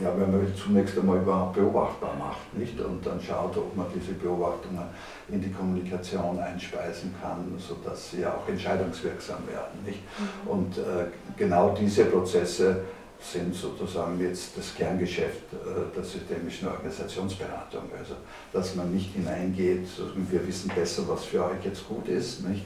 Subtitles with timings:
[0.00, 2.80] ja, wenn man zunächst einmal überhaupt beobachtbar macht, nicht?
[2.80, 4.82] Und dann schaut, ob man diese Beobachtungen
[5.28, 10.00] in die Kommunikation einspeisen kann, sodass sie auch entscheidungswirksam werden, nicht?
[10.18, 10.50] Mhm.
[10.50, 12.84] Und äh, genau diese Prozesse
[13.20, 17.82] sind sozusagen jetzt das Kerngeschäft äh, der systemischen Organisationsberatung.
[17.96, 18.14] Also,
[18.52, 19.86] dass man nicht hineingeht,
[20.30, 22.64] wir wissen besser, was für euch jetzt gut ist, nicht?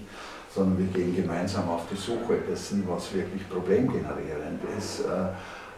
[0.54, 5.28] sondern wir gehen gemeinsam auf die Suche dessen, was wirklich problemgenerierend ist äh,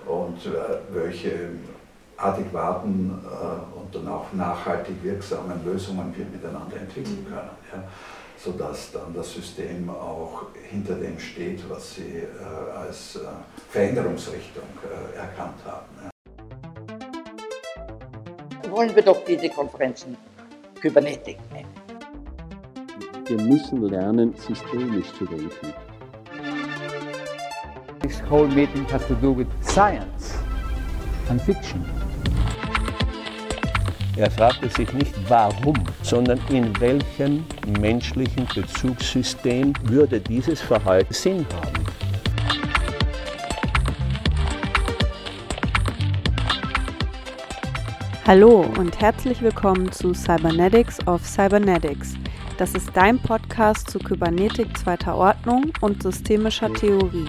[0.07, 1.51] und äh, welche
[2.17, 3.11] adäquaten
[3.77, 7.29] und dann auch nachhaltig wirksamen Lösungen wir miteinander entwickeln mhm.
[7.29, 7.51] können.
[7.73, 7.85] Ja?
[8.39, 13.21] sodass dann das System auch hinter dem steht, was sie äh, als äh,
[13.71, 15.87] Veränderungsrichtung äh, erkannt haben.
[18.63, 18.71] Ja.
[18.71, 20.17] Wollen wir doch diese Konferenzen
[20.81, 21.75] Kybernetik nennen.
[23.27, 25.75] Wir müssen lernen, systemisch zu denken.
[28.09, 30.39] This whole meeting has to do with science
[31.29, 31.85] and fiction.
[34.17, 37.45] Er fragte sich nicht warum, sondern in welchem
[37.79, 41.85] menschlichen Bezugssystem würde dieses Verhalten Sinn haben.
[48.27, 52.15] Hallo und herzlich willkommen zu Cybernetics of Cybernetics.
[52.57, 57.29] Das ist dein Podcast zu Kybernetik zweiter Ordnung und systemischer Theorie.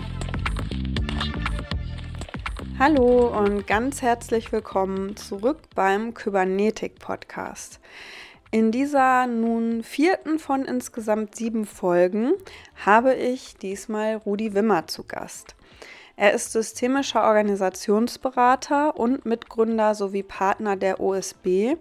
[2.79, 7.81] Hallo und ganz herzlich willkommen zurück beim Kybernetik Podcast.
[8.51, 12.35] In dieser nun vierten von insgesamt sieben Folgen
[12.85, 15.57] habe ich diesmal Rudi Wimmer zu Gast.
[16.15, 21.75] Er ist systemischer Organisationsberater und Mitgründer sowie Partner der OSB,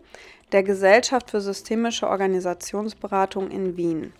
[0.51, 4.13] der Gesellschaft für systemische Organisationsberatung in Wien.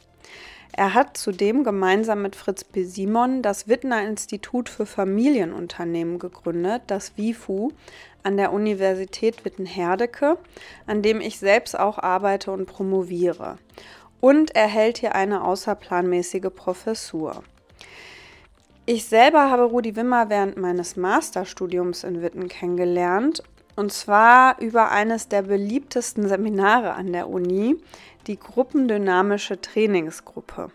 [0.73, 2.85] Er hat zudem gemeinsam mit Fritz B.
[2.85, 7.73] Simon das Wittner Institut für Familienunternehmen gegründet, das WIFU,
[8.23, 10.39] an der Universität Witten-Herdecke,
[10.87, 13.59] an dem ich selbst auch arbeite und promoviere.
[14.21, 17.43] Und er hält hier eine außerplanmäßige Professur.
[18.87, 23.43] Ich selber habe Rudi Wimmer während meines Masterstudiums in Witten kennengelernt
[23.79, 27.77] und zwar über eines der beliebtesten Seminare an der Uni,
[28.27, 30.73] die gruppendynamische Trainingsgruppe.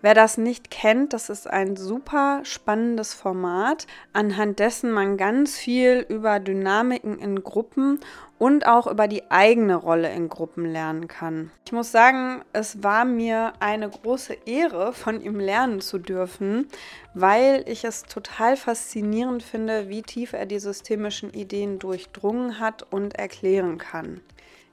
[0.00, 6.06] Wer das nicht kennt, das ist ein super spannendes Format, anhand dessen man ganz viel
[6.08, 7.98] über Dynamiken in Gruppen
[8.38, 11.50] und auch über die eigene Rolle in Gruppen lernen kann.
[11.66, 16.68] Ich muss sagen, es war mir eine große Ehre, von ihm lernen zu dürfen,
[17.14, 23.18] weil ich es total faszinierend finde, wie tief er die systemischen Ideen durchdrungen hat und
[23.18, 24.20] erklären kann.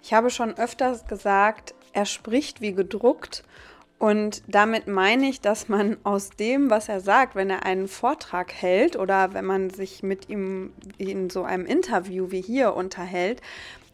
[0.04, 3.44] Ich habe schon öfters gesagt, er spricht wie gedruckt
[3.98, 8.52] und damit meine ich, dass man aus dem, was er sagt, wenn er einen Vortrag
[8.54, 13.42] hält oder wenn man sich mit ihm in so einem Interview wie hier unterhält,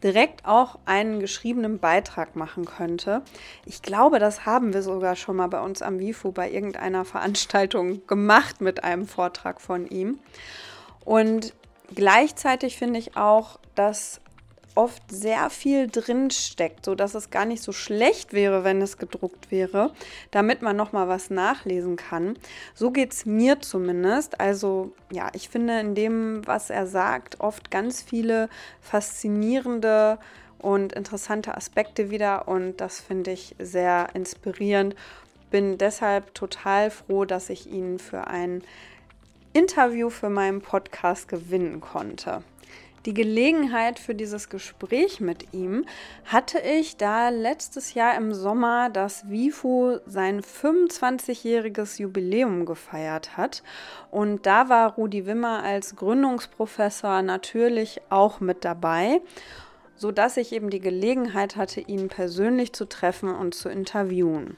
[0.02, 3.22] direkt auch einen geschriebenen Beitrag machen könnte.
[3.64, 8.04] Ich glaube, das haben wir sogar schon mal bei uns am WIFU bei irgendeiner Veranstaltung
[8.08, 10.18] gemacht mit einem Vortrag von ihm.
[11.04, 11.54] Und
[11.94, 14.20] gleichzeitig finde ich auch, dass
[14.74, 18.98] oft sehr viel drin steckt, so dass es gar nicht so schlecht wäre, wenn es
[18.98, 19.92] gedruckt wäre,
[20.30, 22.36] damit man noch mal was nachlesen kann.
[22.74, 24.40] So geht es mir zumindest.
[24.40, 28.48] Also ja, ich finde in dem, was er sagt, oft ganz viele
[28.80, 30.18] faszinierende
[30.58, 34.94] und interessante Aspekte wieder und das finde ich sehr inspirierend.
[35.50, 38.62] Bin deshalb total froh, dass ich ihn für ein
[39.52, 42.42] Interview für meinen Podcast gewinnen konnte.
[43.04, 45.84] Die Gelegenheit für dieses Gespräch mit ihm
[46.24, 53.64] hatte ich, da letztes Jahr im Sommer das WIFU sein 25-jähriges Jubiläum gefeiert hat.
[54.12, 59.20] Und da war Rudi Wimmer als Gründungsprofessor natürlich auch mit dabei,
[59.96, 64.56] sodass ich eben die Gelegenheit hatte, ihn persönlich zu treffen und zu interviewen.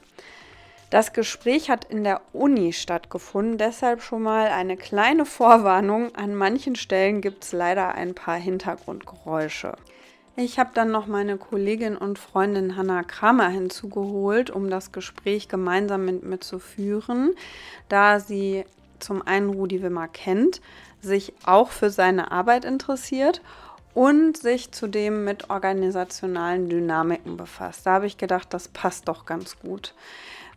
[0.95, 6.15] Das Gespräch hat in der Uni stattgefunden, deshalb schon mal eine kleine Vorwarnung.
[6.15, 9.75] An manchen Stellen gibt es leider ein paar Hintergrundgeräusche.
[10.37, 16.05] Ich habe dann noch meine Kollegin und Freundin Hanna Kramer hinzugeholt, um das Gespräch gemeinsam
[16.05, 17.35] mit mir zu führen,
[17.89, 18.63] da sie
[18.99, 20.61] zum einen Rudi Wimmer kennt,
[21.01, 23.41] sich auch für seine Arbeit interessiert
[23.93, 27.85] und sich zudem mit organisationalen Dynamiken befasst.
[27.85, 29.93] Da habe ich gedacht, das passt doch ganz gut.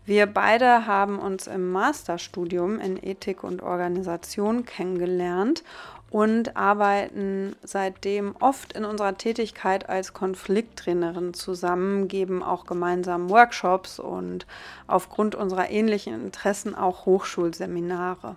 [0.09, 5.63] Wir beide haben uns im Masterstudium in Ethik und Organisation kennengelernt
[6.09, 14.47] und arbeiten seitdem oft in unserer Tätigkeit als Konflikttrainerin zusammen, geben auch gemeinsam Workshops und
[14.87, 18.37] aufgrund unserer ähnlichen Interessen auch Hochschulseminare.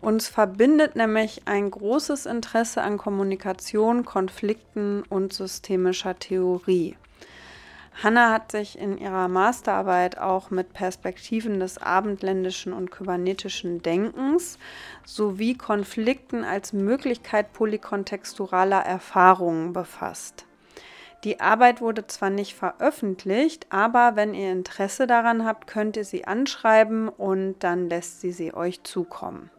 [0.00, 6.96] Uns verbindet nämlich ein großes Interesse an Kommunikation, Konflikten und systemischer Theorie.
[8.02, 14.58] Hanna hat sich in ihrer Masterarbeit auch mit Perspektiven des abendländischen und kybernetischen Denkens
[15.04, 20.46] sowie Konflikten als Möglichkeit polykontexturaler Erfahrungen befasst.
[21.24, 26.24] Die Arbeit wurde zwar nicht veröffentlicht, aber wenn ihr Interesse daran habt, könnt ihr sie
[26.24, 29.50] anschreiben und dann lässt sie sie euch zukommen.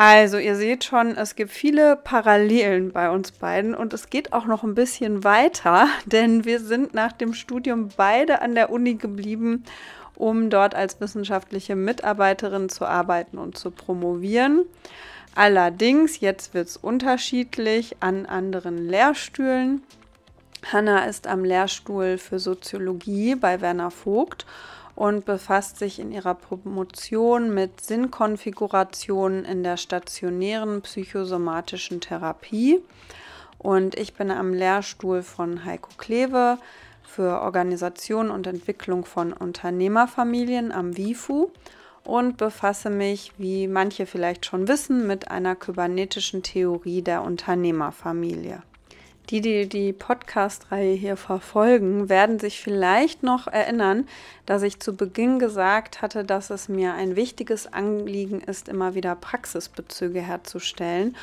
[0.00, 4.44] Also, ihr seht schon, es gibt viele Parallelen bei uns beiden und es geht auch
[4.44, 9.64] noch ein bisschen weiter, denn wir sind nach dem Studium beide an der Uni geblieben,
[10.14, 14.66] um dort als wissenschaftliche Mitarbeiterin zu arbeiten und zu promovieren.
[15.34, 19.82] Allerdings, jetzt wird es unterschiedlich an anderen Lehrstühlen.
[20.72, 24.46] Hanna ist am Lehrstuhl für Soziologie bei Werner Vogt
[24.98, 32.80] und befasst sich in ihrer Promotion mit Sinnkonfigurationen in der stationären psychosomatischen Therapie.
[33.58, 36.58] Und ich bin am Lehrstuhl von Heiko Klewe
[37.04, 41.52] für Organisation und Entwicklung von Unternehmerfamilien am WIFU
[42.02, 48.64] und befasse mich, wie manche vielleicht schon wissen, mit einer kybernetischen Theorie der Unternehmerfamilie.
[49.30, 54.08] Die, die die Podcast-Reihe hier verfolgen, werden sich vielleicht noch erinnern,
[54.46, 59.14] dass ich zu Beginn gesagt hatte, dass es mir ein wichtiges Anliegen ist, immer wieder
[59.14, 61.14] Praxisbezüge herzustellen.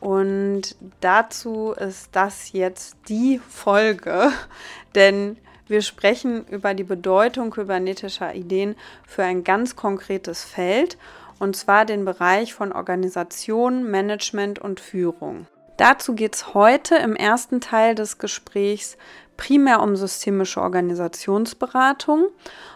[0.00, 4.30] Und dazu ist das jetzt die Folge,
[4.94, 10.96] denn wir sprechen über die Bedeutung kybernetischer Ideen für ein ganz konkretes Feld,
[11.40, 15.46] und zwar den Bereich von Organisation, Management und Führung.
[15.78, 18.98] Dazu geht es heute im ersten Teil des Gesprächs
[19.36, 22.26] primär um systemische Organisationsberatung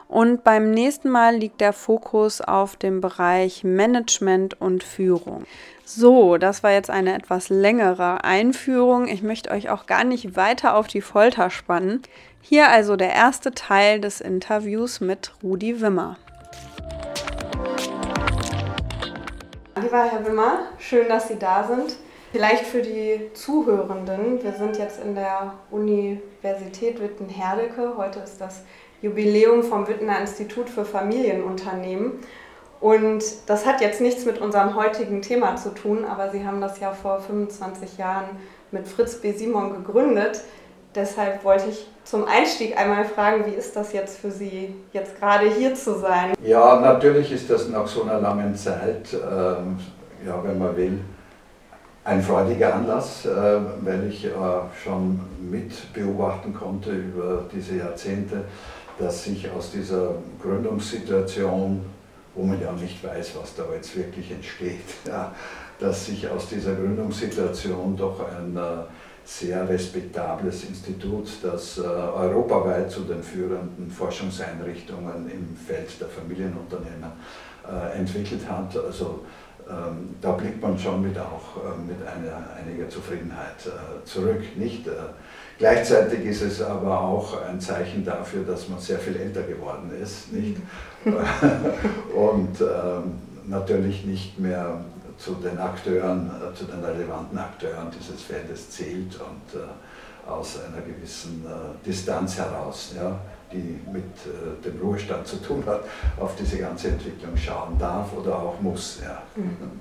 [0.07, 5.47] und beim nächsten Mal liegt der Fokus auf dem Bereich Management und Führung.
[5.85, 9.09] So, das war jetzt eine etwas längere Einführung.
[9.09, 12.03] Ich möchte euch auch gar nicht weiter auf die Folter spannen.
[12.41, 16.19] Hier also der erste Teil des Interviews mit Rudi Wimmer.
[19.75, 21.97] Lieber Herr Wimmer, schön, dass Sie da sind.
[22.33, 27.93] Vielleicht für die Zuhörenden, wir sind jetzt in der Universität Witten-Herdecke.
[27.99, 28.63] Heute ist das
[29.03, 32.13] Jubiläum vom Wittener Institut für Familienunternehmen.
[32.81, 36.81] Und das hat jetzt nichts mit unserem heutigen Thema zu tun, aber Sie haben das
[36.81, 38.31] ja vor 25 Jahren
[38.71, 39.33] mit Fritz B.
[39.33, 40.41] Simon gegründet.
[40.95, 45.51] Deshalb wollte ich zum Einstieg einmal fragen, wie ist das jetzt für Sie, jetzt gerade
[45.51, 46.33] hier zu sein?
[46.43, 49.79] Ja, natürlich ist das nach so einer langen Zeit, ähm,
[50.27, 50.99] ja, wenn man will,
[52.05, 53.31] ein freudiger Anlass, äh,
[53.83, 54.31] weil ich äh,
[54.83, 58.45] schon mit beobachten konnte über diese Jahrzehnte,
[58.99, 61.81] dass sich aus dieser Gründungssituation,
[62.35, 65.33] wo man ja nicht weiß, was da jetzt wirklich entsteht, ja,
[65.79, 68.61] dass sich aus dieser Gründungssituation doch ein äh,
[69.25, 77.13] sehr respektables Institut, das europaweit zu den führenden Forschungseinrichtungen im Feld der Familienunternehmen
[77.95, 78.77] entwickelt hat.
[78.77, 79.21] Also
[79.69, 84.43] ähm, da blickt man schon mit, auch äh, mit einer, einiger Zufriedenheit äh, zurück.
[84.57, 84.87] Nicht?
[84.87, 84.93] Äh,
[85.59, 90.33] gleichzeitig ist es aber auch ein Zeichen dafür, dass man sehr viel älter geworden ist.
[90.33, 90.57] Nicht?
[91.05, 94.81] und ähm, natürlich nicht mehr
[95.19, 99.61] zu den Akteuren, zu den relevanten Akteuren dieses Feldes zählt und
[100.29, 101.45] aus einer gewissen
[101.85, 102.93] Distanz heraus.
[102.97, 103.21] Ja?
[103.53, 105.85] Die mit äh, dem Ruhestand zu tun hat,
[106.21, 109.01] auf diese ganze Entwicklung schauen darf oder auch muss.
[109.03, 109.23] Ja.
[109.37, 109.81] Mhm.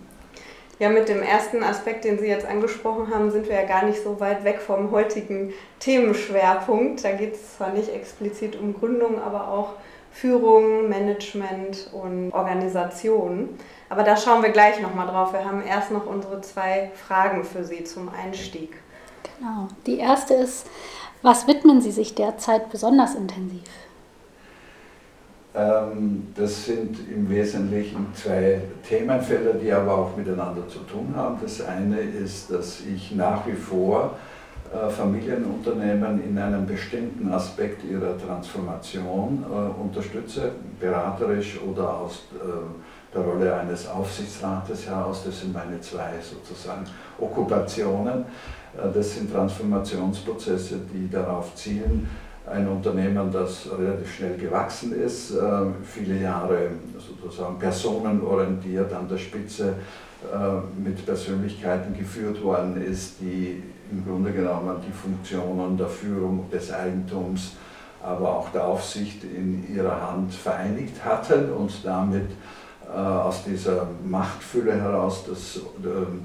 [0.82, 4.02] Ja, mit dem ersten Aspekt, den Sie jetzt angesprochen haben, sind wir ja gar nicht
[4.02, 7.04] so weit weg vom heutigen Themenschwerpunkt.
[7.04, 9.74] Da geht es zwar nicht explizit um Gründung, aber auch
[10.12, 13.50] Führung, Management und Organisation.
[13.90, 15.34] Aber da schauen wir gleich nochmal drauf.
[15.34, 18.76] Wir haben erst noch unsere zwei Fragen für Sie zum Einstieg.
[19.38, 19.68] Genau.
[19.86, 20.66] Die erste ist,
[21.22, 23.64] was widmen Sie sich derzeit besonders intensiv?
[25.54, 31.38] Ähm, das sind im Wesentlichen zwei Themenfelder, die aber auch miteinander zu tun haben.
[31.42, 34.16] Das eine ist, dass ich nach wie vor
[34.74, 43.22] äh, Familienunternehmen in einem bestimmten Aspekt ihrer Transformation äh, unterstütze, beraterisch oder aus äh, der
[43.22, 45.24] Rolle eines Aufsichtsrates heraus.
[45.26, 46.86] Das sind meine zwei sozusagen
[47.20, 48.24] Okkupationen.
[48.78, 52.08] Äh, das sind Transformationsprozesse, die darauf zielen,
[52.46, 55.42] ein Unternehmen, das relativ schnell gewachsen ist, äh,
[55.84, 59.76] viele Jahre sozusagen personenorientiert an der Spitze
[60.24, 63.62] äh, mit Persönlichkeiten geführt worden ist, die
[63.92, 67.58] im Grunde genommen die Funktionen der Führung des Eigentums,
[68.04, 72.30] aber auch der Aufsicht in ihrer Hand vereinigt hatten und damit
[72.98, 75.62] aus dieser Machtfülle heraus dass, äh,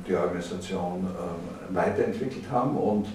[0.06, 3.06] die Organisation äh, weiterentwickelt haben und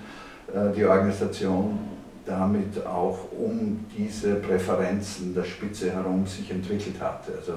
[0.75, 1.79] die Organisation
[2.25, 7.31] damit auch um diese Präferenzen der Spitze herum sich entwickelt hatte.
[7.39, 7.53] Also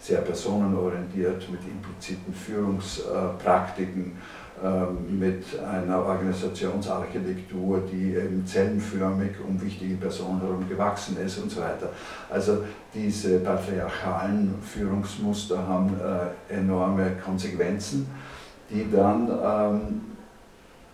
[0.00, 4.16] sehr personenorientiert mit impliziten Führungspraktiken, ähm,
[5.08, 11.90] mit einer Organisationsarchitektur, die eben zellenförmig um wichtige Personen herum gewachsen ist und so weiter.
[12.30, 18.06] Also diese patriarchalen Führungsmuster haben äh, enorme Konsequenzen,
[18.70, 20.00] die dann ähm,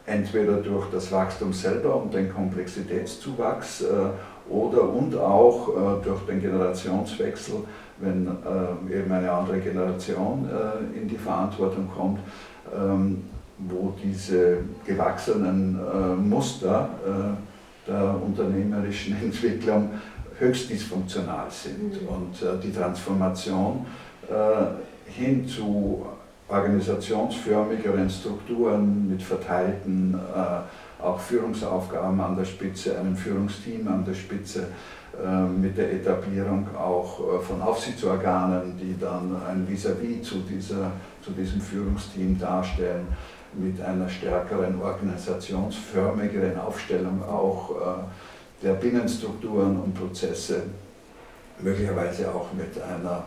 [0.06, 6.40] entweder durch das Wachstum selber und den Komplexitätszuwachs äh, oder und auch äh, durch den
[6.40, 7.56] Generationswechsel,
[7.99, 10.49] wenn äh, eben eine andere Generation
[10.94, 12.18] in die Verantwortung kommt,
[12.75, 13.25] ähm,
[13.58, 19.90] wo diese gewachsenen äh, Muster äh, der unternehmerischen Entwicklung
[20.38, 22.02] höchst dysfunktional sind.
[22.02, 22.08] Mhm.
[22.08, 23.87] Und äh, die Transformation
[25.04, 26.06] hin zu
[26.49, 30.18] organisationsförmigeren Strukturen mit verteilten
[30.99, 34.68] auch Führungsaufgaben an der Spitze, einem Führungsteam an der Spitze,
[35.61, 41.61] mit der Etablierung auch von Aufsichtsorganen, die dann ein Vis-à-vis -vis zu, dieser, zu diesem
[41.61, 43.06] Führungsteam darstellen
[43.56, 50.62] mit einer stärkeren organisationsförmigeren Aufstellung auch äh, der Binnenstrukturen und Prozesse,
[51.61, 53.25] möglicherweise auch mit einer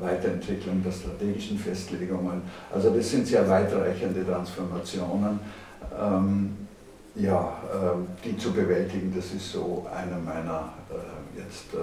[0.00, 2.42] Weiterentwicklung der strategischen Festlegungen.
[2.72, 5.40] Also das sind sehr weitreichende Transformationen,
[5.98, 6.56] ähm,
[7.14, 9.12] ja, äh, die zu bewältigen.
[9.14, 11.78] Das ist so eine meiner äh, jetzt äh,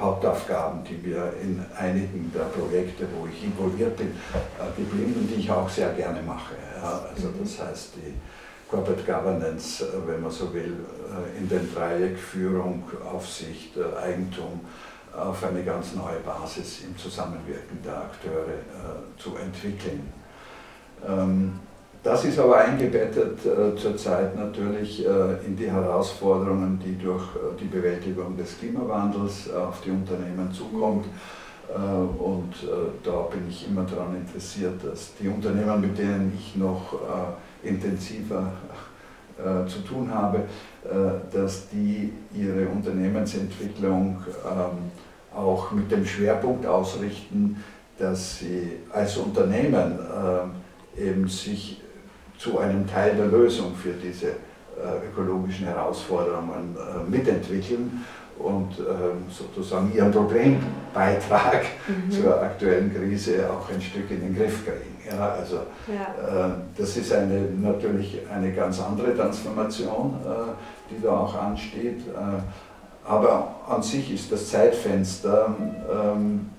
[0.00, 5.40] Hauptaufgaben, die mir in einigen der Projekte, wo ich involviert bin, äh, geblieben und die
[5.40, 6.54] ich auch sehr gerne mache.
[6.82, 7.40] Also mhm.
[7.42, 8.14] das heißt die
[8.68, 10.74] Corporate Governance, äh, wenn man so will,
[11.38, 14.60] in den Dreieck Führung, Aufsicht, Eigentum
[15.16, 18.58] auf eine ganz neue Basis im Zusammenwirken der Akteure
[19.16, 20.12] zu entwickeln.
[22.04, 27.58] Ähm, das ist aber eingebettet äh, zurzeit natürlich äh, in die Herausforderungen, die durch äh,
[27.60, 31.06] die Bewältigung des Klimawandels auf die Unternehmen zukommt.
[31.68, 36.56] Äh, und äh, da bin ich immer daran interessiert, dass die Unternehmen, mit denen ich
[36.56, 38.52] noch äh, intensiver
[39.66, 40.42] zu tun habe,
[41.32, 47.56] dass die ihre Unternehmensentwicklung ähm, auch mit dem Schwerpunkt ausrichten,
[47.98, 49.98] dass sie als Unternehmen
[50.96, 51.80] eben sich
[52.44, 58.04] zu einem Teil der Lösung für diese äh, ökologischen Herausforderungen äh, mitentwickeln
[58.38, 62.10] und ähm, sozusagen ihren Problembeitrag mhm.
[62.10, 64.94] zur aktuellen Krise auch ein Stück in den Griff kriegen.
[65.08, 66.46] Ja, also ja.
[66.46, 70.18] Äh, das ist eine, natürlich eine ganz andere Transformation,
[70.90, 72.02] die da auch ansteht.
[73.06, 75.54] aber an sich ist das Zeitfenster
[75.90, 76.50] ähm,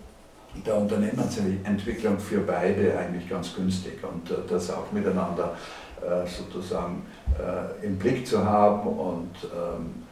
[0.66, 5.56] der Unternehmensentwicklung für beide eigentlich ganz günstig und äh, das auch miteinander
[6.02, 7.06] äh, sozusagen
[7.40, 10.04] äh, im Blick zu haben und ähm,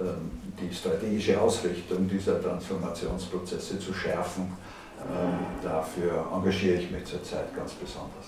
[0.00, 4.52] ähm, die strategische Ausrichtung dieser Transformationsprozesse zu schärfen.
[4.98, 8.26] Ähm, dafür engagiere ich mich zurzeit ganz besonders.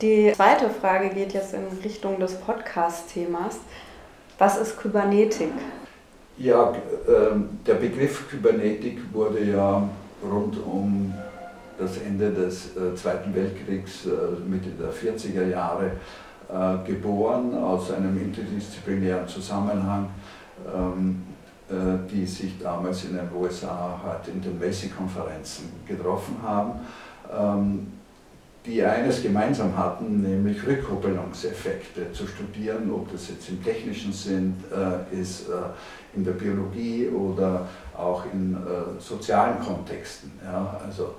[0.00, 3.58] Die zweite Frage geht jetzt in Richtung des Podcast-Themas.
[4.38, 5.52] Was ist Kybernetik?
[6.36, 6.74] Ja, äh,
[7.64, 9.88] der Begriff Kybernetik wurde ja
[10.20, 11.14] rund um
[11.78, 14.10] das Ende des äh, Zweiten Weltkriegs, äh,
[14.48, 15.92] Mitte der 40er Jahre,
[16.48, 20.08] äh, geboren aus einem interdisziplinären Zusammenhang,
[20.74, 21.22] ähm,
[21.70, 21.74] äh,
[22.10, 26.72] die sich damals in den USA halt in den Macy-Konferenzen getroffen haben.
[28.66, 35.20] Die eines gemeinsam hatten, nämlich Rückkoppelungseffekte zu studieren, ob das jetzt im technischen Sinn äh,
[35.20, 35.52] ist, äh,
[36.16, 40.32] in der Biologie oder auch in äh, sozialen Kontexten.
[40.82, 41.14] Also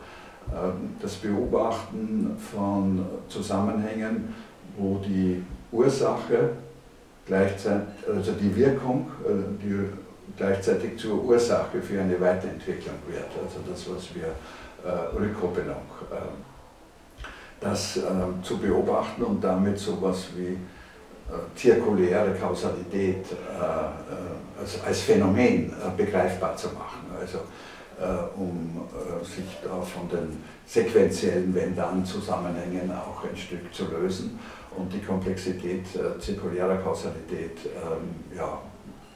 [0.51, 4.33] ähm, das Beobachten von Zusammenhängen,
[4.75, 6.49] wo die Ursache
[7.27, 9.89] gleichzeitig, also die Wirkung, äh, die
[10.35, 13.29] gleichzeitig zur Ursache für eine Weiterentwicklung wird.
[13.43, 14.33] Also das, was wir
[14.83, 15.75] äh, Rückkoppelung
[16.11, 16.54] ähm,
[17.65, 18.01] das äh,
[18.43, 20.57] zu beobachten und damit sowas wie äh,
[21.55, 27.07] zirkuläre Kausalität äh, äh als, als, Phänomen äh, begreifbar zu machen.
[27.19, 27.39] Also
[28.00, 28.88] äh, um
[29.22, 34.39] sich da von den sequenziellen Wenn-Dann-Zusammenhängen auch ein Stück zu lösen
[34.77, 35.86] und die Komplexität
[36.19, 38.62] zirkulärer Kausalität, ähm, ja,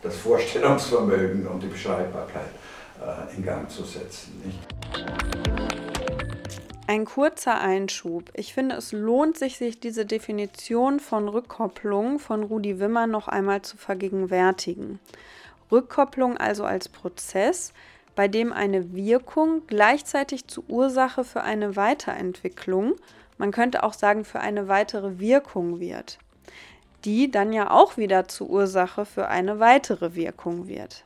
[0.01, 2.51] das Vorstellungsvermögen und die Beschreibbarkeit
[3.35, 4.41] in Gang zu setzen.
[4.43, 6.38] Nicht?
[6.89, 8.31] Ein kurzer Einschub.
[8.33, 13.61] Ich finde, es lohnt sich, sich diese Definition von Rückkopplung von Rudi Wimmer noch einmal
[13.61, 14.99] zu vergegenwärtigen.
[15.71, 17.73] Rückkopplung also als Prozess,
[18.15, 22.95] bei dem eine Wirkung gleichzeitig zur Ursache für eine Weiterentwicklung,
[23.37, 26.17] man könnte auch sagen für eine weitere Wirkung wird,
[27.05, 31.03] die dann ja auch wieder zur Ursache für eine weitere Wirkung wird.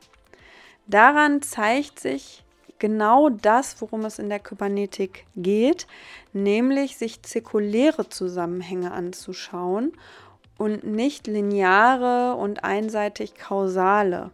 [0.88, 2.46] Daran zeigt sich
[2.84, 5.88] genau das, worum es in der Kybernetik geht,
[6.34, 9.94] nämlich sich zirkuläre Zusammenhänge anzuschauen
[10.58, 14.32] und nicht lineare und einseitig kausale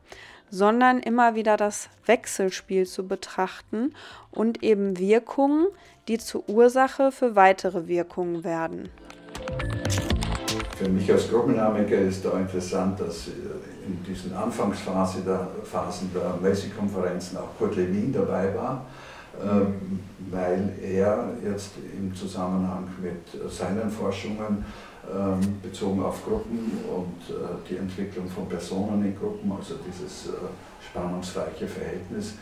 [0.52, 3.94] sondern immer wieder das Wechselspiel zu betrachten
[4.32, 5.68] und eben Wirkungen,
[6.08, 8.90] die zur Ursache für weitere Wirkungen werden.
[10.76, 13.32] Für mich als Gruppendynamiker ist da interessant, dass äh,
[13.90, 18.86] in diesen Anfangsphasen der, Phasen der Messi-Konferenzen auch Kurt Lewin dabei war,
[19.42, 24.64] ähm, weil er jetzt im Zusammenhang mit seinen Forschungen
[25.12, 30.38] ähm, bezogen auf Gruppen und äh, die Entwicklung von Personen in Gruppen, also dieses äh,
[30.88, 32.36] spannungsreiche Verhältnis,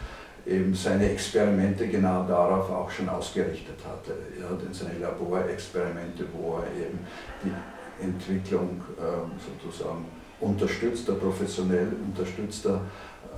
[0.46, 4.14] eben seine Experimente genau darauf auch schon ausgerichtet hatte.
[4.40, 7.00] Er hat in seine Laborexperimente, wo er eben
[7.44, 10.06] die Entwicklung ähm, sozusagen
[10.40, 12.82] unterstützter, professionell unterstützter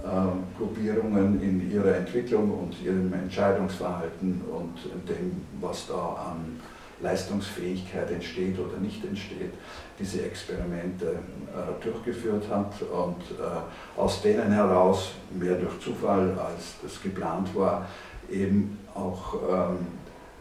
[0.06, 4.78] ähm, Gruppierungen in ihrer Entwicklung und ihrem Entscheidungsverhalten und
[5.10, 6.60] dem, was da an
[7.02, 9.54] Leistungsfähigkeit entsteht oder nicht entsteht,
[10.00, 17.02] diese Experimente äh, durchgeführt hat und äh, aus denen heraus, mehr durch Zufall als das
[17.02, 17.86] geplant war,
[18.30, 19.88] eben auch ähm,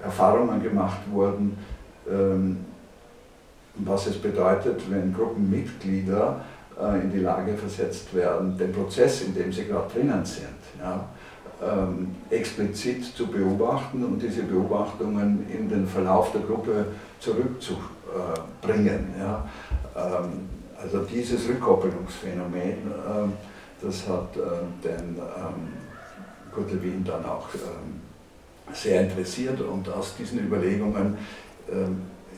[0.03, 1.59] Erfahrungen gemacht wurden,
[2.09, 2.65] ähm,
[3.79, 6.41] was es bedeutet, wenn Gruppenmitglieder
[6.81, 11.05] äh, in die Lage versetzt werden, den Prozess, in dem sie gerade drinnen sind, ja,
[11.61, 16.87] ähm, explizit zu beobachten und diese Beobachtungen in den Verlauf der Gruppe
[17.19, 19.07] zurückzubringen.
[19.19, 19.45] Ja.
[19.97, 20.49] Ähm,
[20.81, 23.33] also dieses Rückkoppelungsphänomen, ähm,
[23.83, 24.35] das hat
[24.85, 25.73] den ähm,
[26.53, 26.69] Kurt
[27.05, 27.49] dann auch
[28.73, 31.17] sehr interessiert und aus diesen Überlegungen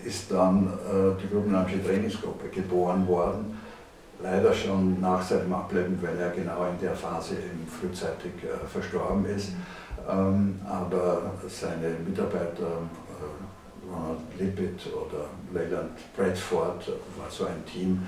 [0.04, 3.56] ist dann äh, die gruppendynamische Trainingsgruppe geboren worden
[4.22, 9.24] leider schon nach seinem Ableben, weil er genau in der Phase eben frühzeitig äh, verstorben
[9.26, 9.52] ist.
[10.08, 18.06] Ähm, aber seine Mitarbeiter, äh, Ronald Lippitt oder Leyland Bradford, war so ein Team,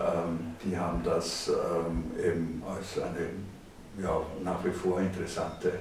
[0.00, 5.72] ähm, die haben das ähm, eben als eine ja, nach wie vor interessante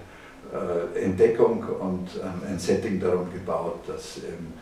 [0.52, 2.10] äh, Entdeckung und
[2.46, 4.54] ein Setting darum gebaut, dass eben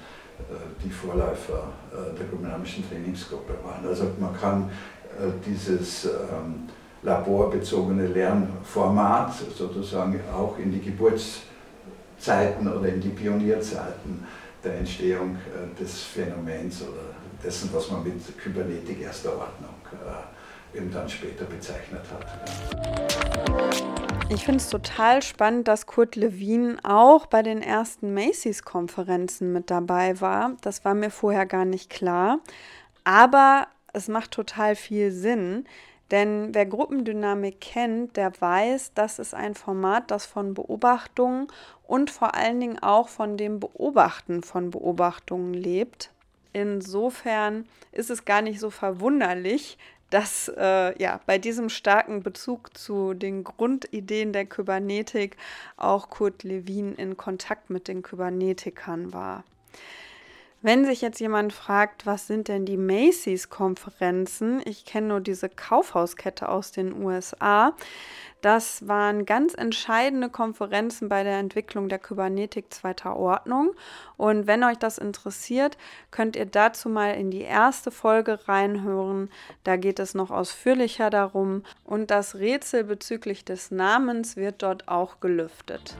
[0.83, 3.85] die Vorläufer äh, der gruppendynamischen Trainingsgruppe waren.
[3.87, 4.69] Also man kann
[5.17, 6.69] äh, dieses ähm,
[7.01, 14.25] laborbezogene Lernformat sozusagen auch in die Geburtszeiten oder in die Pionierzeiten
[14.63, 20.38] der Entstehung äh, des Phänomens oder dessen, was man mit Kybernetik erster Ordnung äh,
[20.73, 22.25] eben dann später bezeichnet hat.
[24.31, 30.21] Ich finde es total spannend, dass Kurt Lewin auch bei den ersten Macy's-Konferenzen mit dabei
[30.21, 30.55] war.
[30.61, 32.39] Das war mir vorher gar nicht klar.
[33.03, 35.65] Aber es macht total viel Sinn,
[36.11, 41.47] denn wer Gruppendynamik kennt, der weiß, das ist ein Format, das von Beobachtungen
[41.87, 46.11] und vor allen Dingen auch von dem Beobachten von Beobachtungen lebt.
[46.53, 49.77] Insofern ist es gar nicht so verwunderlich,
[50.09, 55.37] dass äh, ja, bei diesem starken Bezug zu den Grundideen der Kybernetik
[55.77, 59.43] auch Kurt Lewin in Kontakt mit den Kybernetikern war.
[60.61, 64.61] Wenn sich jetzt jemand fragt, was sind denn die Macy's-Konferenzen?
[64.65, 67.73] Ich kenne nur diese Kaufhauskette aus den USA.
[68.41, 73.71] Das waren ganz entscheidende Konferenzen bei der Entwicklung der Kybernetik zweiter Ordnung.
[74.17, 75.77] Und wenn euch das interessiert,
[76.11, 79.29] könnt ihr dazu mal in die erste Folge reinhören.
[79.63, 81.63] Da geht es noch ausführlicher darum.
[81.85, 85.95] Und das Rätsel bezüglich des Namens wird dort auch gelüftet.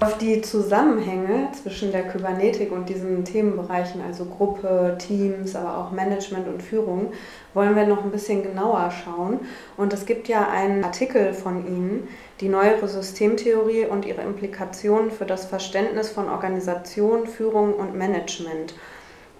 [0.00, 6.46] Auf die Zusammenhänge zwischen der Kybernetik und diesen Themenbereichen, also Gruppe, Teams, aber auch Management
[6.46, 7.12] und Führung,
[7.52, 9.40] wollen wir noch ein bisschen genauer schauen.
[9.76, 12.06] Und es gibt ja einen Artikel von Ihnen,
[12.40, 18.74] die neuere Systemtheorie und ihre Implikationen für das Verständnis von Organisation, Führung und Management.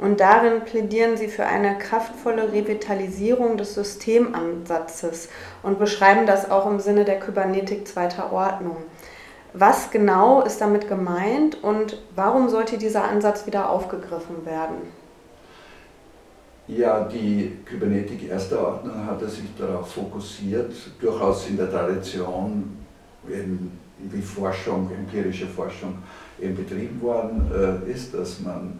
[0.00, 5.28] Und darin plädieren sie für eine kraftvolle Revitalisierung des Systemansatzes
[5.62, 8.76] und beschreiben das auch im Sinne der Kybernetik zweiter Ordnung.
[9.54, 14.76] Was genau ist damit gemeint und warum sollte dieser Ansatz wieder aufgegriffen werden?
[16.66, 22.76] Ja, die Kybernetik erster Ordnung hatte sich darauf fokussiert, durchaus in der Tradition,
[23.24, 25.94] wie Forschung, empirische Forschung
[26.38, 28.78] eben betrieben worden äh, ist, dass man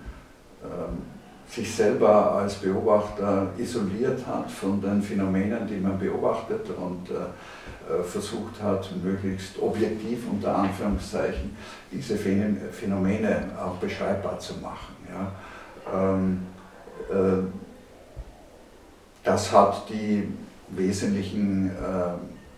[0.63, 0.99] ähm,
[1.49, 8.63] sich selber als Beobachter isoliert hat von den Phänomenen, die man beobachtet und äh, versucht
[8.63, 11.57] hat, möglichst objektiv unter Anführungszeichen
[11.91, 14.95] diese Phänomene auch beschreibbar zu machen.
[15.11, 15.33] Ja.
[15.95, 16.47] Ähm,
[17.11, 17.47] äh,
[19.25, 20.29] das hat die
[20.69, 21.73] wesentlichen äh,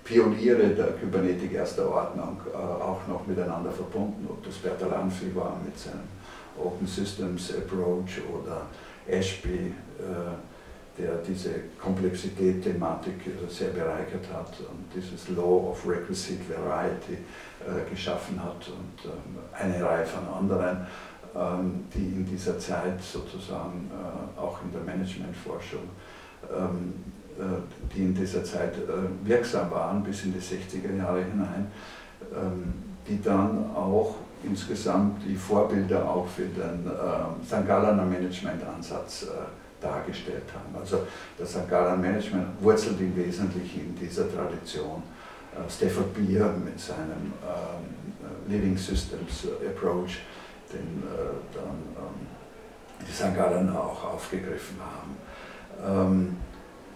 [0.03, 6.09] Pioniere der Kybernetik erster Ordnung auch noch miteinander verbunden, ob das Bertalanffy war mit seinem
[6.65, 8.67] Open Systems Approach oder
[9.07, 9.73] Ashby,
[10.99, 13.15] der diese Komplexität-Thematik
[13.49, 17.19] sehr bereichert hat und dieses Law of Requisite Variety
[17.91, 20.87] geschaffen hat und ähm, eine Reihe von anderen
[21.35, 25.83] ähm, die in dieser Zeit sozusagen äh, auch in der Managementforschung,
[26.53, 26.95] ähm,
[27.39, 31.71] äh, die in dieser Zeit äh, wirksam waren bis in die 60er Jahre hinein,
[33.09, 36.91] die dann auch insgesamt die Vorbilder auch für den
[37.47, 37.67] St.
[37.67, 39.27] Galaner Management-Ansatz
[39.81, 40.81] dargestellt haben.
[40.81, 41.01] Also
[41.39, 41.69] das St.
[41.69, 45.03] Gallen Management wurzelt im Wesentlichen in dieser Tradition.
[45.69, 47.33] Stafford Beer mit seinem
[48.49, 50.21] Living Systems Approach
[50.73, 52.27] den äh, dann ähm,
[53.07, 53.35] die St.
[53.35, 55.17] Gallen auch aufgegriffen haben.
[55.87, 56.37] Ähm,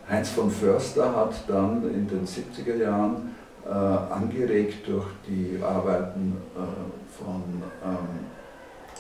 [0.09, 3.35] Heinz von Förster hat dann in den 70er Jahren
[3.67, 8.27] äh, angeregt durch die Arbeiten äh, von ähm,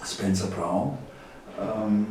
[0.04, 0.98] Spencer Brown,
[1.60, 2.06] ähm,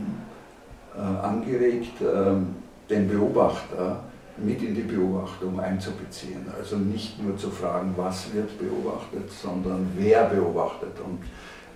[0.95, 2.55] äh, angeregt, ähm,
[2.89, 4.01] den Beobachter
[4.37, 6.45] mit in die Beobachtung einzubeziehen.
[6.57, 10.99] Also nicht nur zu fragen, was wird beobachtet, sondern wer beobachtet.
[11.03, 11.19] Und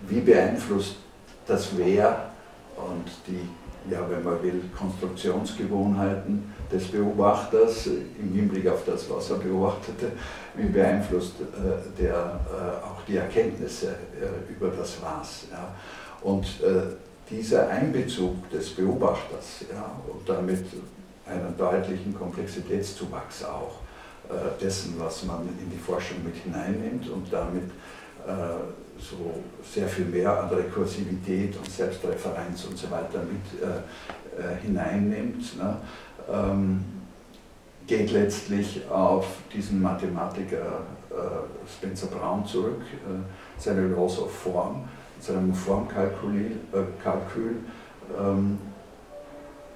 [0.07, 0.97] wie beeinflusst
[1.45, 2.29] das Wer
[2.75, 3.47] und die,
[3.89, 10.11] ja, wenn man will, Konstruktionsgewohnheiten des Beobachters im Hinblick auf das, was er beobachtete,
[10.55, 15.45] wie beeinflusst äh, der äh, auch die Erkenntnisse äh, über das Was.
[15.51, 15.73] Ja.
[16.21, 16.95] Und äh,
[17.29, 20.65] dieser Einbezug des Beobachters ja, und damit
[21.25, 23.79] einen deutlichen Komplexitätszuwachs auch
[24.29, 27.69] äh, dessen, was man in die Forschung mit hineinnimmt und damit
[28.25, 28.31] äh,
[28.99, 33.77] so sehr viel mehr an Rekursivität und Selbstreferenz und so weiter mit äh,
[34.41, 35.77] äh, hineinnimmt, ne,
[36.31, 36.83] ähm,
[37.85, 44.87] geht letztlich auf diesen Mathematiker äh, Spencer Brown zurück, äh, seine Laws of Form,
[45.19, 47.55] seinem Formkalkül, äh, Kalkül,
[48.19, 48.57] ähm,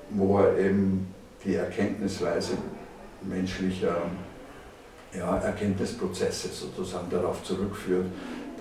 [0.09, 2.53] wo er eben die Erkenntnisweise
[3.21, 3.97] menschlicher
[5.17, 8.05] ja, Erkenntnisprozesse sozusagen darauf zurückführt,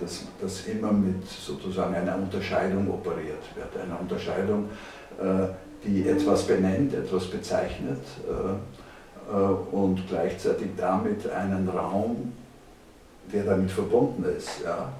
[0.01, 3.83] dass das immer mit sozusagen einer Unterscheidung operiert wird.
[3.83, 4.69] Einer Unterscheidung,
[5.19, 5.47] äh,
[5.85, 9.35] die etwas benennt, etwas bezeichnet äh, äh,
[9.71, 12.33] und gleichzeitig damit einen Raum,
[13.31, 14.91] der damit verbunden ist, ja,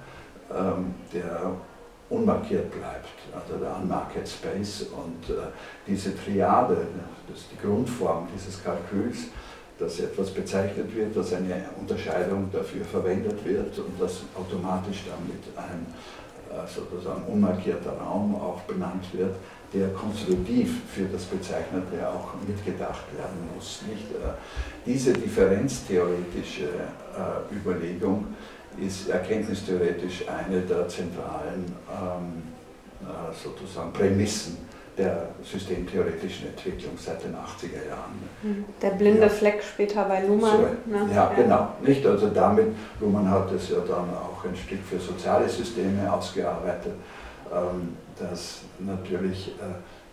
[0.56, 1.52] ähm, der
[2.10, 5.34] unmarkiert bleibt, also der Unmarked Space und
[5.88, 6.76] diese Triade,
[7.30, 9.28] das ist die Grundform dieses Kalküls,
[9.82, 15.88] dass etwas bezeichnet wird, dass eine Unterscheidung dafür verwendet wird und dass automatisch damit ein
[16.52, 19.36] äh, sozusagen unmarkierter Raum auch benannt wird,
[19.74, 23.82] der konstitutiv für das Bezeichnete auch mitgedacht werden muss.
[23.90, 24.12] Nicht?
[24.12, 24.34] Äh,
[24.86, 28.28] diese differenztheoretische äh, Überlegung
[28.80, 32.44] ist erkenntnistheoretisch eine der zentralen ähm,
[33.44, 34.58] sozusagen Prämissen
[35.02, 38.20] der systemtheoretischen Entwicklung seit den 80er Jahren.
[38.44, 38.66] Mhm.
[38.82, 39.30] Der blinde ja.
[39.30, 40.58] Fleck später bei Luhmann.
[40.58, 41.08] So, ne?
[41.10, 41.70] ja, ja, genau.
[41.82, 42.06] Nicht?
[42.06, 42.68] Also damit,
[43.00, 46.94] Luhmann hat es ja dann auch ein Stück für soziale Systeme ausgearbeitet,
[47.52, 49.64] ähm, dass natürlich äh,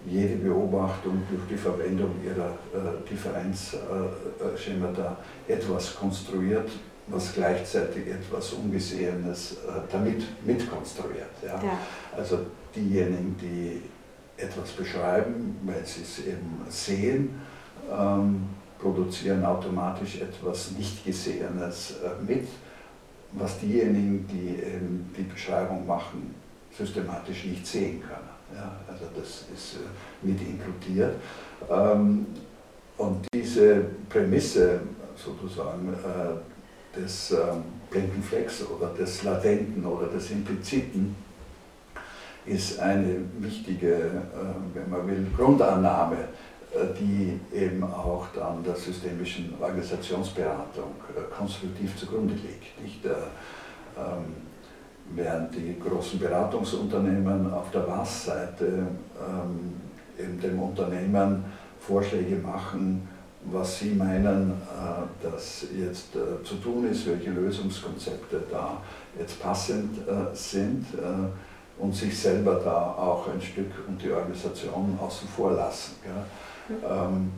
[0.08, 6.70] jede Beobachtung durch die Verwendung ihrer äh, Differenzschemata äh, etwas konstruiert,
[7.08, 9.56] was gleichzeitig etwas Ungesehenes
[9.90, 11.30] damit mitkonstruiert.
[11.42, 11.58] Ja.
[12.14, 12.38] Also
[12.74, 13.80] diejenigen, die
[14.38, 17.40] etwas beschreiben, weil sie es eben sehen,
[17.92, 18.48] ähm,
[18.78, 22.46] produzieren automatisch etwas Nicht-Gesehenes äh, mit,
[23.32, 26.34] was diejenigen, die eben die Beschreibung machen,
[26.76, 28.28] systematisch nicht sehen können.
[28.54, 31.16] Ja, also das ist äh, mit inkludiert.
[31.70, 32.26] Ähm,
[32.96, 34.80] und diese Prämisse
[35.16, 41.14] sozusagen äh, des ähm, blinden Flecks oder des Latenten oder des Impliziten
[42.48, 46.16] ist eine wichtige, äh, wenn man will, Grundannahme,
[46.74, 52.82] äh, die eben auch dann der systemischen Organisationsberatung äh, konstruktiv zugrunde liegt.
[52.82, 53.04] Nicht?
[53.04, 54.48] Ähm,
[55.14, 59.72] während die großen Beratungsunternehmen auf der Was-Seite ähm,
[60.18, 61.44] eben dem Unternehmen
[61.80, 63.08] Vorschläge machen,
[63.50, 64.52] was sie meinen,
[65.22, 68.82] dass jetzt zu tun ist, welche Lösungskonzepte da
[69.18, 70.00] jetzt passend
[70.34, 70.84] sind,
[71.78, 75.96] und sich selber da auch ein Stück und die Organisation außen vor lassen.
[76.68, 77.30] Ähm,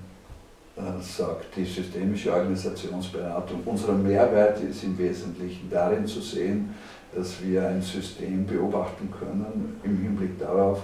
[0.77, 6.75] äh, sagt die systemische Organisationsberatung, unser Mehrwert ist im Wesentlichen darin zu sehen,
[7.15, 10.83] dass wir ein System beobachten können im Hinblick darauf,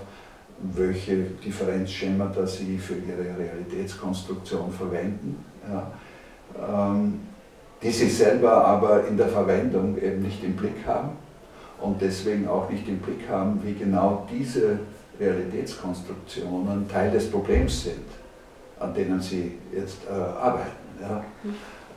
[0.74, 5.44] welche Differenzschemata sie für ihre Realitätskonstruktion verwenden.
[5.68, 5.90] Ja.
[6.68, 7.20] Ähm,
[7.82, 11.10] die sie selber aber in der Verwendung eben nicht im Blick haben
[11.80, 14.80] und deswegen auch nicht im Blick haben, wie genau diese
[15.18, 18.06] Realitätskonstruktionen Teil des Problems sind,
[18.78, 20.70] an denen sie jetzt äh, arbeiten.
[21.00, 21.24] Ja.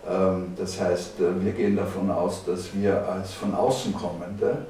[0.07, 4.65] Ähm, das heißt, äh, wir gehen davon aus, dass wir als von außen kommende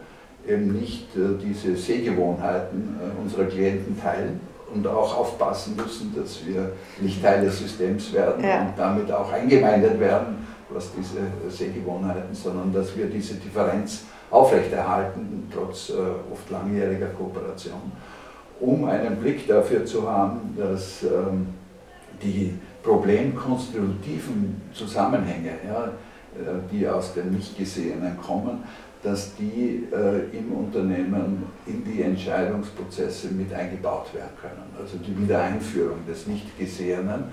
[0.48, 4.40] eben nicht äh, diese Sehgewohnheiten äh, unserer Klienten teilen
[4.74, 8.62] und auch aufpassen müssen, dass wir nicht Teil des Systems werden ja.
[8.62, 15.92] und damit auch eingemeindet werden, was diese Sehgewohnheiten, sondern dass wir diese Differenz aufrechterhalten, trotz
[16.32, 17.92] oft langjähriger Kooperation,
[18.60, 21.48] um einen Blick dafür zu haben, dass ähm,
[22.22, 22.54] die
[22.84, 25.92] problemkonstitutiven Zusammenhänge, ja,
[26.72, 28.64] die aus dem Nicht-Gesehenen kommen,
[29.02, 34.70] dass die äh, im Unternehmen in die Entscheidungsprozesse mit eingebaut werden können.
[34.80, 37.26] Also die Wiedereinführung des Nicht-Gesehenen,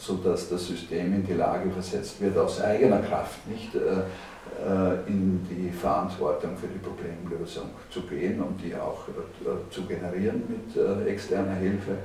[0.00, 5.46] sodass das System in die Lage versetzt wird, aus eigener Kraft nicht äh, äh, in
[5.50, 11.54] die Verantwortung für die Problemlösung zu gehen und die auch äh, zu generieren mit externer
[11.54, 11.98] Hilfe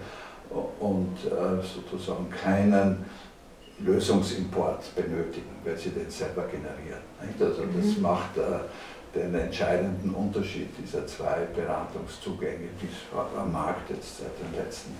[0.79, 1.17] und
[1.61, 3.03] sozusagen keinen
[3.79, 7.01] Lösungsimport benötigen, weil sie den selber generieren.
[7.19, 8.01] Also das mhm.
[8.03, 8.29] macht
[9.15, 14.93] den entscheidenden Unterschied dieser zwei Beratungszugänge, die es am Markt jetzt seit den letzten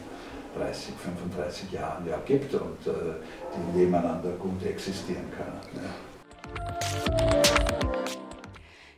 [0.58, 2.92] 30, 35 Jahren ja gibt und äh,
[3.54, 5.60] die nebeneinander gut existieren können.
[5.76, 6.06] Ja.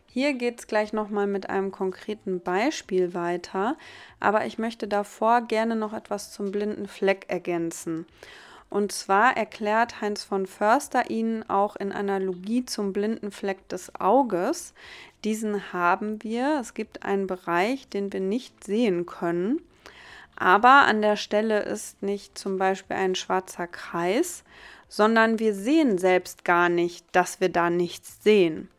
[0.05, 3.77] Hier geht es gleich nochmal mit einem konkreten Beispiel weiter,
[4.19, 8.07] aber ich möchte davor gerne noch etwas zum blinden Fleck ergänzen.
[8.69, 14.73] Und zwar erklärt Heinz von Förster Ihnen auch in Analogie zum blinden Fleck des Auges,
[15.23, 16.59] diesen haben wir.
[16.59, 19.61] Es gibt einen Bereich, den wir nicht sehen können.
[20.39, 24.43] Aber an der Stelle ist nicht zum Beispiel ein schwarzer Kreis,
[24.87, 28.69] sondern wir sehen selbst gar nicht, dass wir da nichts sehen.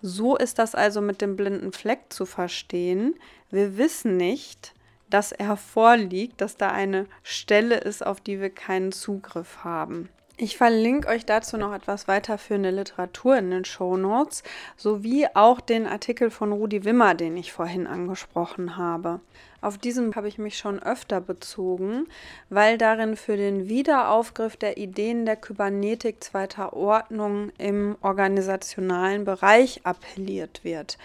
[0.00, 3.14] So ist das also mit dem blinden Fleck zu verstehen.
[3.50, 4.74] Wir wissen nicht,
[5.10, 10.08] dass er vorliegt, dass da eine Stelle ist, auf die wir keinen Zugriff haben.
[10.36, 14.42] Ich verlinke euch dazu noch etwas weiterführende Literatur in den Show Notes
[14.76, 19.20] sowie auch den Artikel von Rudi Wimmer, den ich vorhin angesprochen habe.
[19.60, 22.08] Auf diesen habe ich mich schon öfter bezogen,
[22.50, 30.64] weil darin für den Wiederaufgriff der Ideen der Kybernetik zweiter Ordnung im organisationalen Bereich appelliert
[30.64, 30.98] wird.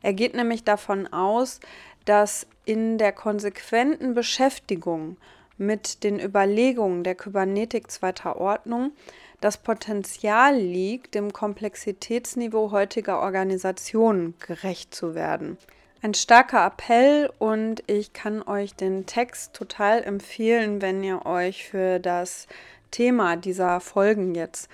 [0.00, 1.60] Er geht nämlich davon aus,
[2.06, 5.18] dass in der konsequenten Beschäftigung
[5.60, 8.92] mit den Überlegungen der Kybernetik zweiter Ordnung
[9.40, 15.56] das Potenzial liegt, dem Komplexitätsniveau heutiger Organisationen gerecht zu werden.
[16.02, 21.98] Ein starker Appell und ich kann euch den Text total empfehlen, wenn ihr euch für
[21.98, 22.46] das
[22.90, 24.68] Thema dieser Folgen jetzt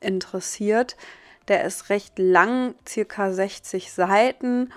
[0.00, 0.96] interessiert.
[1.48, 4.72] Der ist recht lang, circa 60 Seiten.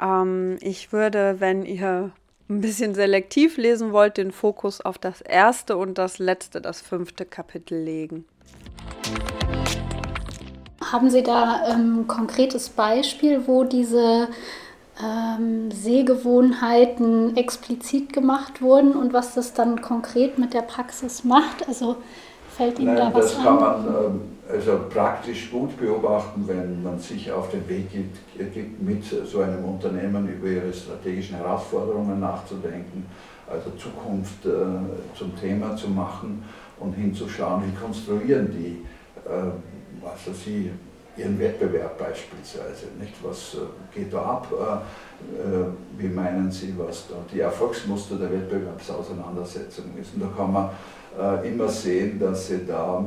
[0.00, 2.12] Ähm, ich würde, wenn ihr
[2.48, 7.24] ein bisschen selektiv lesen wollt, den Fokus auf das erste und das letzte, das fünfte
[7.24, 8.26] Kapitel legen.
[10.92, 14.28] Haben Sie da ein ähm, konkretes Beispiel, wo diese
[15.02, 21.66] ähm, Sehgewohnheiten explizit gemacht wurden und was das dann konkret mit der Praxis macht?
[21.66, 21.96] Also
[22.54, 23.44] fällt Ihnen Nein, da was das an?
[23.44, 28.82] Kann man ähm, also praktisch gut beobachten, wenn man sich auf den Weg gibt, gibt,
[28.82, 33.06] mit so einem Unternehmen über ihre strategischen Herausforderungen nachzudenken,
[33.50, 34.50] also Zukunft äh,
[35.16, 36.44] zum Thema zu machen
[36.78, 38.84] und hinzuschauen, wie konstruieren die,
[39.28, 40.70] äh, also sie
[41.16, 42.86] ihren Wettbewerb beispielsweise.
[42.98, 43.14] Nicht?
[43.22, 43.58] Was äh,
[43.94, 44.48] geht da ab?
[44.52, 50.14] Äh, äh, wie meinen Sie, was da die Erfolgsmuster der Wettbewerbsauseinandersetzung ist?
[50.14, 50.70] Und da kann man
[51.44, 53.04] immer sehen, dass Sie da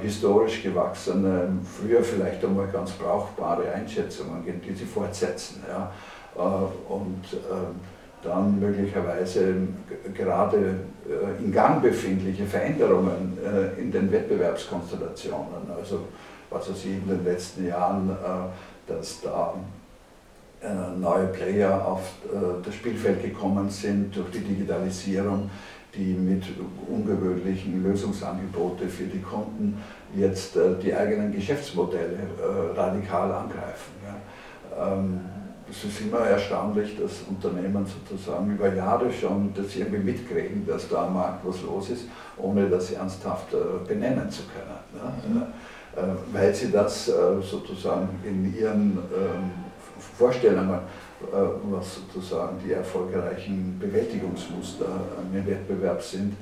[0.00, 5.62] historisch gewachsene, früher vielleicht einmal ganz brauchbare Einschätzungen, die sie fortsetzen.
[5.68, 5.92] Ja?
[6.88, 7.22] Und
[8.22, 9.56] dann möglicherweise
[10.14, 10.74] gerade
[11.38, 13.36] in Gang befindliche Veränderungen
[13.76, 15.70] in den Wettbewerbskonstellationen.
[15.78, 16.00] Also
[16.50, 19.54] was weiß ich, in den letzten Jahren, äh, dass da
[20.62, 25.50] äh, neue Player auf äh, das Spielfeld gekommen sind durch die Digitalisierung,
[25.94, 26.44] die mit
[26.88, 29.82] ungewöhnlichen Lösungsangebote für die Kunden
[30.14, 32.18] jetzt die eigenen Geschäftsmodelle
[32.74, 33.92] radikal angreifen.
[34.78, 35.20] Ähm,
[35.70, 41.04] es ist immer erstaunlich, dass Unternehmen sozusagen über Jahre schon das irgendwie mitkriegen, dass da
[41.04, 42.04] am Markt was los ist,
[42.38, 43.48] ohne das ernsthaft
[43.86, 45.12] benennen zu können.
[45.34, 45.42] Mhm.
[46.32, 49.50] Weil sie das sozusagen in ihren ähm,
[50.16, 50.80] Vorstellungen,
[51.20, 54.86] was sozusagen die erfolgreichen Bewältigungsmuster
[55.32, 56.36] im Wettbewerb sind,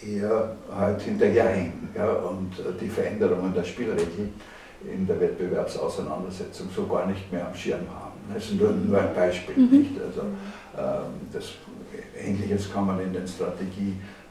[0.00, 4.32] eher halt hinterherhinken ja, und die Veränderungen der Spielregeln
[4.84, 8.12] in der Wettbewerbsauseinandersetzung so gar nicht mehr am Schirm haben.
[8.32, 9.56] Das ist nur, nur ein Beispiel.
[9.56, 9.78] Mhm.
[9.78, 10.00] Nicht?
[10.00, 10.20] Also,
[10.76, 11.54] ähm, das,
[12.18, 13.26] Ähnliches kann man in den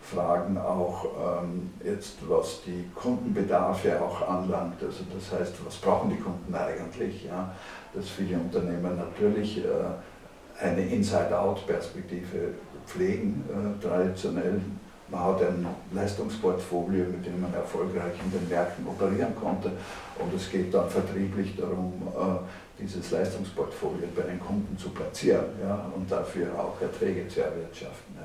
[0.07, 1.05] Strategiefragen auch
[1.43, 4.81] ähm, jetzt, was die Kundenbedarfe auch anlangt.
[4.81, 7.25] Also das heißt, was brauchen die Kunden eigentlich?
[7.25, 7.53] Ja?
[7.93, 12.53] Dass viele Unternehmen natürlich äh, eine Inside-out-Perspektive
[12.85, 14.61] pflegen, äh, traditionell
[15.09, 19.71] man hat ein Leistungsportfolio, mit dem man erfolgreich in den Märkten operieren konnte.
[20.19, 25.89] Und es geht dann vertrieblich darum, äh, dieses Leistungsportfolio bei den Kunden zu platzieren ja,
[25.95, 28.15] und dafür auch Erträge zu erwirtschaften.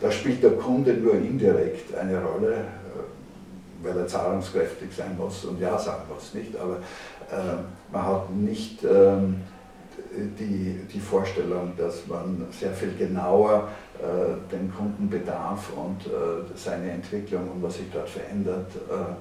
[0.00, 5.60] Da spielt der Kunde nur indirekt eine Rolle, äh, weil er zahlungskräftig sein muss und
[5.60, 6.56] Ja sagen muss, nicht?
[6.56, 6.76] Aber
[7.30, 9.42] äh, man hat nicht ähm,
[10.38, 16.10] die, die Vorstellung, dass man sehr viel genauer äh, den Kundenbedarf und äh,
[16.56, 19.14] seine Entwicklung und was sich dort verändert, äh,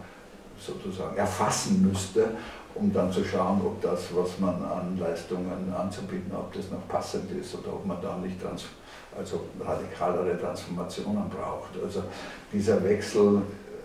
[0.59, 2.25] sozusagen erfassen müsste,
[2.75, 7.29] um dann zu schauen, ob das, was man an Leistungen anzubieten, ob das noch passend
[7.31, 8.65] ist oder ob man da nicht trans
[9.15, 11.71] also radikalere Transformationen braucht.
[11.83, 12.03] Also
[12.51, 13.43] dieser Wechsel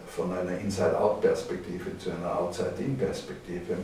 [0.09, 3.77] von einer Inside-Out-Perspektive zu einer Outside-In-Perspektive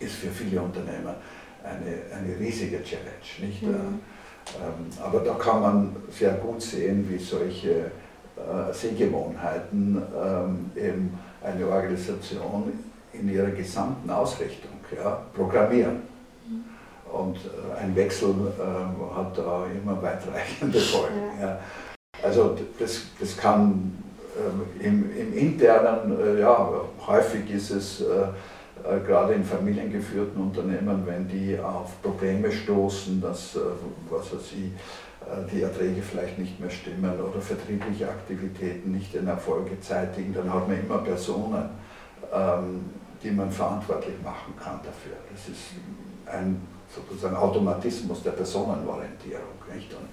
[0.00, 1.16] ist für viele Unternehmer
[1.64, 3.10] eine, eine riesige Challenge.
[3.40, 3.62] Nicht?
[3.62, 4.00] Mhm.
[4.56, 7.70] Ähm, aber da kann man sehr gut sehen, wie solche
[8.36, 12.72] äh, Sehgewohnheiten ähm, eben eine Organisation
[13.12, 16.02] in ihrer gesamten Ausrichtung ja, programmieren.
[16.48, 16.64] Mhm.
[17.12, 21.40] Und äh, ein Wechsel äh, hat da immer weitreichende Folgen.
[21.40, 21.58] Ja.
[22.22, 23.98] Also das, das kann
[24.80, 26.70] im, im, internen, äh, ja,
[27.06, 28.04] häufig ist es
[29.06, 33.60] gerade in familiengeführten Unternehmen, wenn die auf Probleme stoßen, dass äh,
[34.10, 34.72] was weiß ich,
[35.26, 40.52] äh, die Erträge vielleicht nicht mehr stimmen oder vertriebliche Aktivitäten nicht den Erfolg zeitigen, dann
[40.52, 41.70] hat man immer Personen,
[42.32, 42.90] ähm,
[43.22, 45.16] die man verantwortlich machen kann dafür.
[45.30, 45.72] Das ist
[46.26, 46.60] ein
[46.94, 49.42] sozusagen Automatismus der Personenorientierung.
[49.74, 49.92] Nicht?
[49.94, 50.08] Und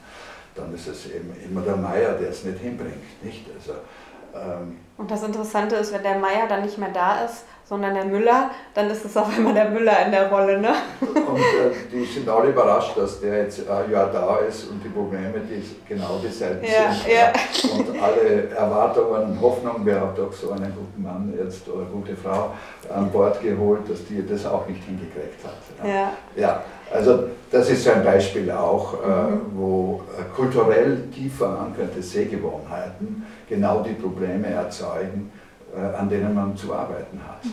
[0.55, 3.23] dann ist es eben immer der Meier, der es nicht hinbringt.
[3.23, 3.45] Nicht?
[3.55, 3.79] Also,
[4.33, 8.05] ähm, und das Interessante ist, wenn der Meier dann nicht mehr da ist, sondern der
[8.05, 10.59] Müller, dann ist es auf einmal der Müller in der Rolle.
[10.59, 10.69] Ne?
[11.01, 14.89] Und äh, die sind alle überrascht, dass der jetzt ein Jahr da ist und die
[14.89, 17.13] Probleme die genau dieselben ja, sind.
[17.13, 17.77] Ja.
[17.77, 22.15] Und alle Erwartungen und Hoffnungen, wer hat doch so einen guten Mann jetzt oder gute
[22.15, 22.55] Frau
[22.89, 25.87] an Bord geholt, dass die das auch nicht hingekriegt hat.
[25.87, 25.89] Ja.
[25.89, 26.11] ja.
[26.35, 26.63] ja.
[26.91, 29.41] Also das ist so ein Beispiel auch, äh, mhm.
[29.53, 35.31] wo äh, kulturell tief verankerte Sehgewohnheiten genau die Probleme erzeugen,
[35.75, 37.43] an denen man zu arbeiten hat.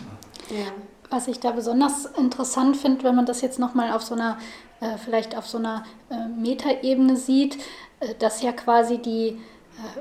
[0.51, 0.67] Ja.
[1.11, 4.39] Was ich da besonders interessant finde, wenn man das jetzt nochmal auf so einer,
[4.81, 7.59] äh, vielleicht auf so einer äh, Metaebene sieht,
[8.01, 9.39] äh, dass ja quasi die, äh,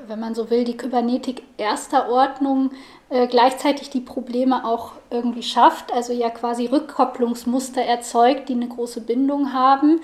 [0.08, 2.72] wenn man so will, die Kybernetik erster Ordnung
[3.10, 9.02] äh, gleichzeitig die Probleme auch irgendwie schafft, also ja quasi Rückkopplungsmuster erzeugt, die eine große
[9.02, 10.02] Bindung haben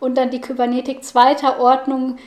[0.00, 2.20] und dann die Kybernetik zweiter Ordnung das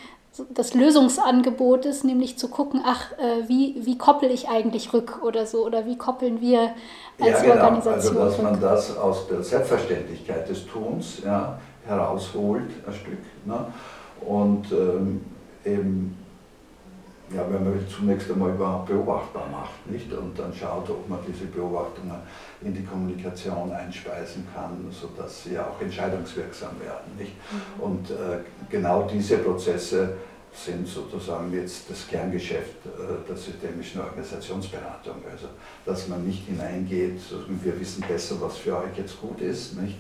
[0.74, 5.66] Lösungsangebot ist, nämlich zu gucken, ach, äh, wie, wie koppel ich eigentlich rück oder so,
[5.66, 6.74] oder wie koppeln wir
[7.20, 7.66] als ja, genau.
[7.66, 8.44] Organisation Also, dass rück.
[8.44, 13.66] man das aus der Selbstverständlichkeit des Tuns ja, herausholt, ein Stück, ne?
[14.26, 15.22] und ähm,
[15.66, 16.18] eben,
[17.36, 20.12] ja, wenn man zunächst einmal überhaupt beobachtbar macht, nicht?
[20.14, 22.16] und dann schaut, ob man diese Beobachtungen
[22.62, 27.18] in die Kommunikation einspeisen kann, sodass sie auch entscheidungswirksam werden.
[27.18, 27.34] Nicht?
[27.52, 27.84] Mhm.
[27.84, 30.14] Und äh, genau diese Prozesse
[30.54, 35.16] sind sozusagen jetzt das Kerngeschäft äh, der systemischen Organisationsberatung.
[35.32, 35.48] Also,
[35.86, 39.98] dass man nicht hineingeht, wir wissen besser, was für euch jetzt gut ist, nicht?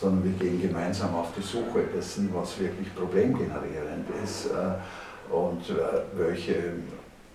[0.00, 4.72] sondern wir gehen gemeinsam auf die Suche dessen, was wirklich problemgenerierend ist äh,
[5.30, 6.74] und äh, welche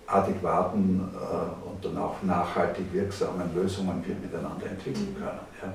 [0.06, 5.22] adäquaten äh, und dann auch nachhaltig wirksamen Lösungen wir miteinander entwickeln mhm.
[5.22, 5.40] können.
[5.62, 5.72] Ja?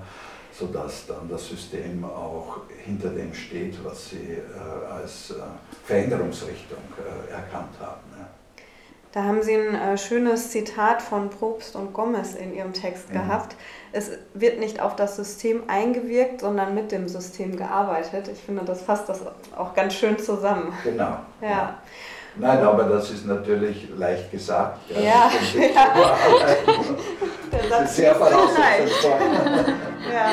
[0.53, 5.33] sodass dann das System auch hinter dem steht, was sie äh, als
[5.85, 6.77] Veränderungsrichtung
[7.31, 8.01] erkannt haben.
[9.11, 13.13] Da haben Sie ein äh, schönes Zitat von Probst und Gomez in Ihrem Text mhm.
[13.13, 13.55] gehabt.
[13.91, 18.29] Es wird nicht auf das System eingewirkt, sondern mit dem System gearbeitet.
[18.29, 19.21] Ich finde, das fasst das
[19.55, 20.73] auch ganz schön zusammen.
[20.83, 21.17] Genau.
[21.41, 21.49] ja.
[21.49, 21.79] ja.
[22.37, 24.79] Nein, aber das ist natürlich leicht gesagt.
[24.89, 25.31] Ja, ja.
[25.75, 26.17] ja.
[27.69, 29.19] das ist sehr voraussetzungsvoll.
[30.13, 30.31] ja.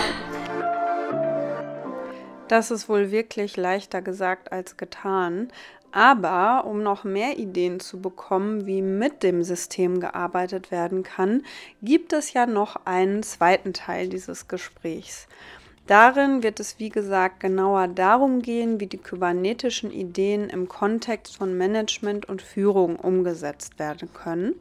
[2.47, 5.53] Das ist wohl wirklich leichter gesagt als getan.
[5.91, 11.45] Aber um noch mehr Ideen zu bekommen, wie mit dem System gearbeitet werden kann,
[11.83, 15.29] gibt es ja noch einen zweiten Teil dieses Gesprächs.
[15.87, 21.57] Darin wird es, wie gesagt, genauer darum gehen, wie die kybernetischen Ideen im Kontext von
[21.57, 24.55] Management und Führung umgesetzt werden können.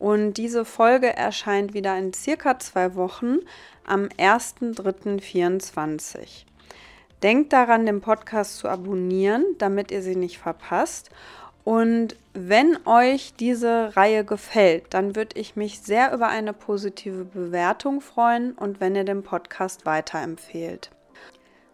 [0.00, 3.36] Und diese Folge erscheint wieder in circa zwei Wochen
[3.86, 6.44] am 1.3.24.
[7.22, 11.10] Denkt daran, den Podcast zu abonnieren, damit ihr sie nicht verpasst.
[11.64, 18.00] Und wenn euch diese Reihe gefällt, dann würde ich mich sehr über eine positive Bewertung
[18.00, 20.90] freuen und wenn ihr den Podcast weiterempfehlt.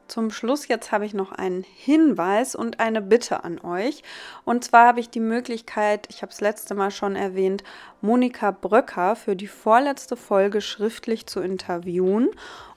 [0.09, 4.03] Zum Schluss jetzt habe ich noch einen Hinweis und eine Bitte an euch.
[4.45, 7.65] Und zwar habe ich die Möglichkeit, ich habe es letzte Mal schon erwähnt,
[8.03, 12.29] Monika Bröcker für die vorletzte Folge schriftlich zu interviewen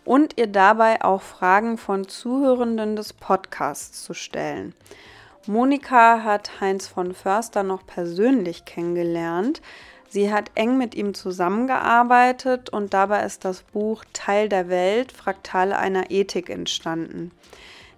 [0.07, 4.73] und ihr dabei auch Fragen von Zuhörenden des Podcasts zu stellen.
[5.47, 9.61] Monika hat Heinz von Förster noch persönlich kennengelernt.
[10.07, 15.77] Sie hat eng mit ihm zusammengearbeitet und dabei ist das Buch Teil der Welt, Fraktale
[15.77, 17.31] einer Ethik entstanden.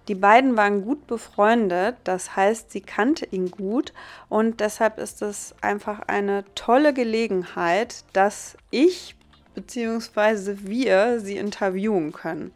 [0.08, 3.92] Die beiden waren gut befreundet, das heißt, sie kannte ihn gut
[4.28, 9.14] und deshalb ist es einfach eine tolle Gelegenheit, dass ich
[9.66, 10.56] bzw.
[10.60, 12.52] wir sie interviewen können.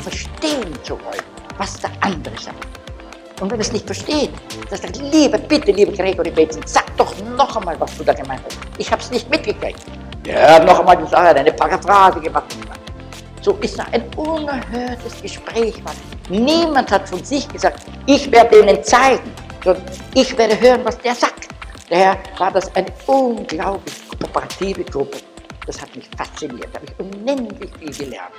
[0.04, 1.22] Verstehen zu wollen,
[1.58, 2.66] was der andere sagt.
[3.42, 4.32] Und wenn es nicht versteht,
[4.70, 8.44] dann sagt, liebe, bitte, liebe Gregory Bateson, sag doch noch einmal, was du da gemeint
[8.46, 8.58] hast.
[8.78, 9.84] Ich habe es nicht mitgekriegt.
[10.26, 12.56] Ja, noch einmal gesagt, eine Paraphrase gemacht.
[13.44, 15.76] So ist da ein unerhörtes Gespräch.
[16.30, 19.30] Niemand hat von sich gesagt, ich werde ihnen zeigen,
[19.66, 19.84] sondern
[20.16, 21.50] ich werde hören, was der sagt.
[21.90, 25.18] Daher war das eine unglaublich kooperative Gruppe.
[25.66, 28.32] Das hat mich fasziniert, da habe ich unendlich viel gelernt.